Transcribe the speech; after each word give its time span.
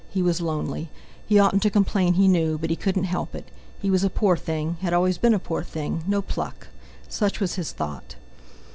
He 0.09 0.23
was 0.23 0.41
lonely! 0.41 0.89
He 1.27 1.37
oughtn't 1.37 1.61
to 1.61 1.69
complain, 1.69 2.15
he 2.15 2.27
knew, 2.27 2.57
but 2.57 2.71
he 2.71 2.75
couldn't 2.75 3.03
help 3.03 3.35
it: 3.35 3.47
He 3.79 3.91
was 3.91 4.03
a 4.03 4.09
poor 4.09 4.35
thing—had 4.35 4.93
always 4.93 5.19
been 5.19 5.35
a 5.35 5.37
poor 5.37 5.61
thing—no 5.61 6.23
pluck! 6.23 6.69
Such 7.07 7.39
was 7.39 7.53
his 7.53 7.71
thought. 7.71 8.15